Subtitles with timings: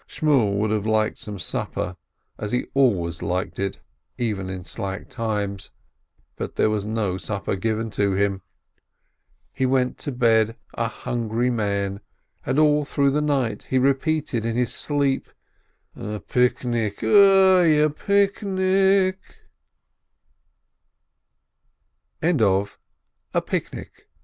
[0.09, 1.95] Shmuel would have liked some supper,
[2.35, 3.79] as he always liked it,
[4.17, 5.69] even in slack times,
[6.35, 8.41] but there was no supper given him.
[9.53, 12.01] He went to bed a hungry man,
[12.43, 15.29] and all through the night he repeated in his sleep:
[15.95, 19.19] "A picnic, oi, a picnic!"